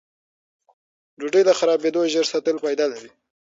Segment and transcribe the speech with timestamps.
[1.19, 3.09] ډوډۍ له خرابېدو ژر ساتل فایده لري.